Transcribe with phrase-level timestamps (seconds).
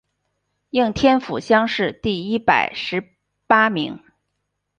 [0.71, 3.11] 应天府乡试第一百十
[3.45, 4.01] 八名。